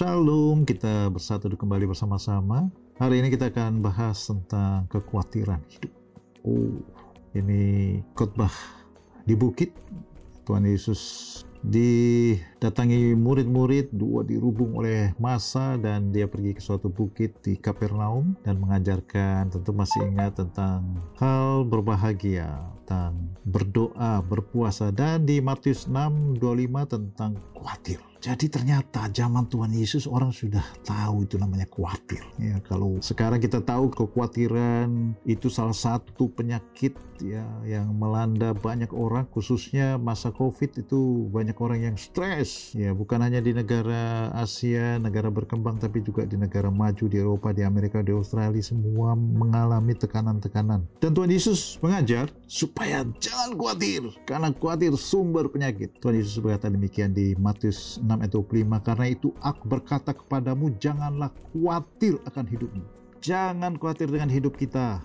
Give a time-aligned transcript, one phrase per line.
[0.00, 2.72] Shalom, kita bersatu kembali bersama-sama.
[2.96, 5.92] Hari ini kita akan bahas tentang kekhawatiran hidup.
[6.40, 6.80] Oh,
[7.36, 8.48] ini khotbah
[9.28, 9.76] di bukit.
[10.48, 17.60] Tuhan Yesus didatangi murid-murid, dua dirubung oleh masa dan dia pergi ke suatu bukit di
[17.60, 25.84] Kapernaum dan mengajarkan, tentu masih ingat tentang hal berbahagia, tentang berdoa, berpuasa dan di Matius
[25.86, 28.00] 6:25 tentang khawatir.
[28.20, 32.20] Jadi ternyata zaman Tuhan Yesus orang sudah tahu itu namanya khawatir.
[32.36, 36.92] Ya, kalau sekarang kita tahu kekhawatiran itu salah satu penyakit
[37.24, 43.18] ya yang melanda banyak orang khususnya masa Covid itu banyak orang yang stres ya bukan
[43.18, 47.98] hanya di negara Asia, negara berkembang tapi juga di negara maju di Eropa, di Amerika,
[47.98, 50.86] di Australia semua mengalami tekanan-tekanan.
[51.02, 55.90] Dan Tuhan Yesus mengajar supaya jangan khawatir karena khawatir sumber penyakit.
[55.98, 61.34] Tuhan Yesus berkata demikian di Matius 6 ayat 25 karena itu aku berkata kepadamu janganlah
[61.50, 65.04] khawatir akan hidupmu jangan khawatir dengan hidup kita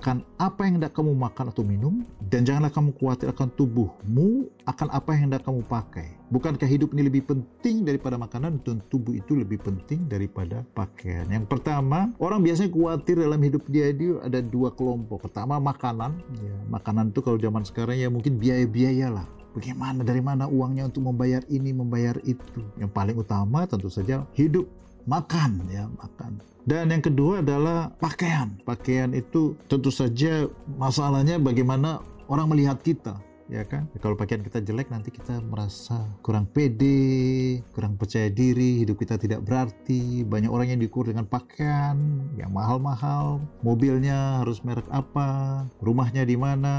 [0.00, 4.88] akan apa yang hendak kamu makan atau minum dan janganlah kamu khawatir akan tubuhmu akan
[4.92, 6.12] apa yang hendak kamu pakai.
[6.28, 8.60] Bukankah hidup ini lebih penting daripada makanan?
[8.60, 11.24] Dan tubuh itu lebih penting daripada pakaian.
[11.30, 15.24] Yang pertama orang biasanya khawatir dalam hidup dia itu ada dua kelompok.
[15.30, 16.20] Pertama makanan.
[16.36, 19.26] Ya, makanan itu kalau zaman sekarang ya mungkin biaya-biaya lah.
[19.54, 22.60] Bagaimana dari mana uangnya untuk membayar ini, membayar itu?
[22.74, 24.66] Yang paling utama tentu saja hidup,
[25.04, 26.40] makan ya, makan.
[26.64, 28.56] Dan yang kedua adalah pakaian.
[28.64, 30.48] Pakaian itu tentu saja
[30.80, 36.48] masalahnya bagaimana orang melihat kita ya kan kalau pakaian kita jelek nanti kita merasa kurang
[36.48, 42.48] pede kurang percaya diri hidup kita tidak berarti banyak orang yang diukur dengan pakaian yang
[42.56, 46.76] mahal-mahal mobilnya harus merek apa rumahnya di mana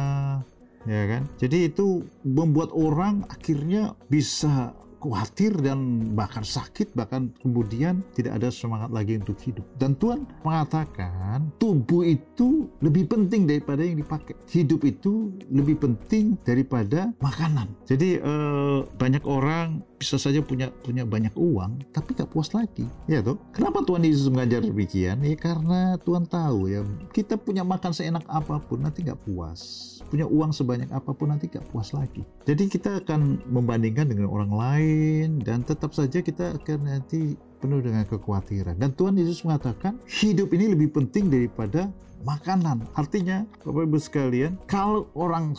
[0.85, 1.25] ya kan?
[1.41, 8.89] Jadi itu membuat orang akhirnya bisa khawatir dan bahkan sakit bahkan kemudian tidak ada semangat
[8.91, 9.65] lagi untuk hidup.
[9.77, 14.37] Dan Tuhan mengatakan tubuh itu lebih penting daripada yang dipakai.
[14.49, 17.71] Hidup itu lebih penting daripada makanan.
[17.85, 22.85] Jadi eh, banyak orang bisa saja punya punya banyak uang tapi nggak puas lagi.
[23.09, 25.25] Ya tuh kenapa Tuhan Yesus mengajar demikian?
[25.25, 29.81] Ya karena Tuhan tahu ya kita punya makan seenak apa pun nanti nggak puas.
[30.05, 32.21] Punya uang sebanyak apa pun nanti nggak puas lagi.
[32.45, 38.05] Jadi kita akan membandingkan dengan orang lain dan tetap saja kita akan nanti penuh dengan
[38.05, 38.77] kekhawatiran.
[38.77, 41.89] Dan Tuhan Yesus mengatakan hidup ini lebih penting daripada
[42.21, 42.85] makanan.
[42.93, 45.57] Artinya, Bapak Ibu sekalian, kalau orang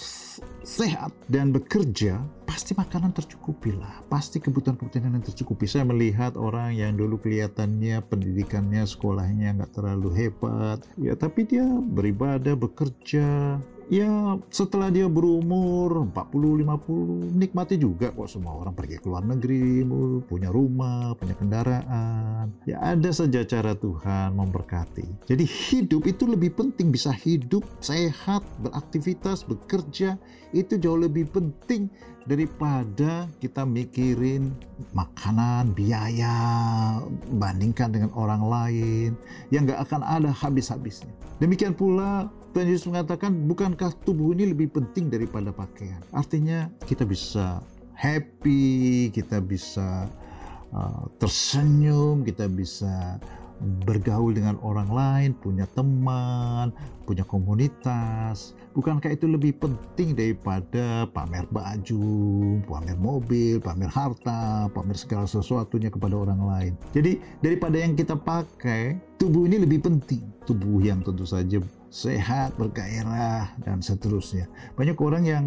[0.62, 2.22] sehat dan bekerja,
[2.56, 4.00] pasti makanan tercukupi lah.
[4.08, 5.68] Pasti kebutuhan-kebutuhan yang tercukupi.
[5.68, 12.56] Saya melihat orang yang dulu kelihatannya pendidikannya, sekolahnya nggak terlalu hebat, ya tapi dia beribadah,
[12.56, 13.60] bekerja,
[13.92, 19.84] ya setelah dia berumur 40-50 nikmati juga kok semua orang pergi ke luar negeri
[20.24, 22.56] punya rumah punya kendaraan.
[22.64, 25.28] Ya ada saja cara Tuhan memberkati.
[25.28, 26.88] Jadi hidup itu lebih penting.
[26.88, 30.16] Bisa hidup sehat beraktivitas bekerja
[30.56, 31.92] itu jauh lebih penting
[32.26, 34.50] daripada kita mikirin
[34.92, 36.34] makanan biaya
[37.38, 39.10] bandingkan dengan orang lain
[39.54, 42.26] yang nggak akan ada habis-habisnya demikian pula
[42.56, 46.00] Tuhan Yesus mengatakan, bukankah tubuh ini lebih penting daripada pakaian?
[46.08, 47.60] Artinya kita bisa
[47.92, 50.08] happy, kita bisa
[50.72, 53.20] uh, tersenyum, kita bisa
[53.88, 56.72] bergaul dengan orang lain, punya teman,
[57.08, 58.52] punya komunitas.
[58.76, 62.04] Bukankah itu lebih penting daripada pamer baju,
[62.68, 66.72] pamer mobil, pamer harta, pamer segala sesuatunya kepada orang lain?
[66.92, 70.22] Jadi daripada yang kita pakai, tubuh ini lebih penting.
[70.46, 71.58] Tubuh yang tentu saja
[71.90, 74.46] sehat, bergairah, dan seterusnya.
[74.76, 75.44] Banyak orang yang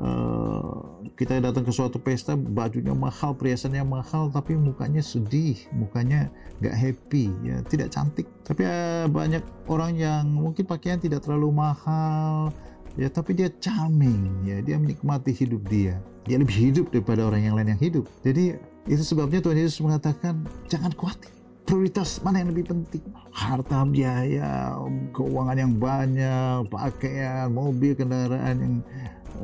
[0.00, 0.82] uh,
[1.14, 7.30] kita datang ke suatu pesta, bajunya mahal, perhiasannya mahal, tapi mukanya sedih, mukanya nggak happy,
[7.44, 8.26] ya tidak cantik.
[8.42, 12.50] Tapi uh, banyak orang yang mungkin pakaian tidak terlalu mahal,
[12.98, 16.00] ya tapi dia charming, ya dia menikmati hidup dia.
[16.26, 18.04] Dia lebih hidup daripada orang yang lain yang hidup.
[18.24, 18.56] Jadi
[18.88, 21.39] itu sebabnya Tuhan Yesus mengatakan jangan khawatir
[21.70, 23.04] prioritas mana yang lebih penting?
[23.30, 24.74] Harta biaya
[25.14, 28.74] keuangan yang banyak pakaian mobil kendaraan yang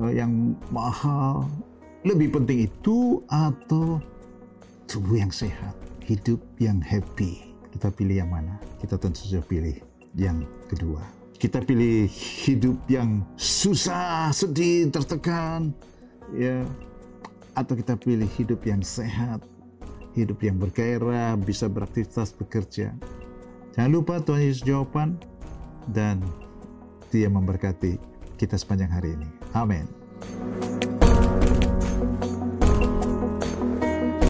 [0.03, 0.33] uh, yang
[0.75, 1.47] mahal.
[2.03, 4.03] Lebih penting itu atau
[4.91, 7.55] tubuh yang sehat hidup yang happy.
[7.71, 8.59] Kita pilih yang mana?
[8.83, 9.79] Kita tentu saja pilih
[10.19, 11.07] yang kedua.
[11.39, 12.11] Kita pilih
[12.43, 15.71] hidup yang susah sedih tertekan
[16.35, 16.67] ya.
[17.55, 19.39] Atau kita pilih hidup yang sehat
[20.17, 22.97] hidup yang bergairah, bisa beraktivitas bekerja.
[23.77, 25.21] Jangan lupa Tuhan Yesus jawaban
[25.93, 26.25] dan
[27.13, 28.01] dia memberkati
[28.41, 29.29] kita sepanjang hari ini.
[29.53, 29.87] Amin.